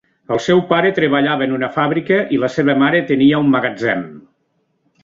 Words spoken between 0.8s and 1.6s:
treballava en